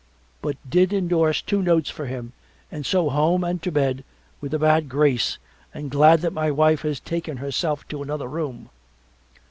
[0.41, 2.33] But did indorse two notes for him
[2.71, 4.03] and so home and to bed
[4.41, 5.37] with a bad grace
[5.75, 8.71] and glad that my wife has betaken herself to another room.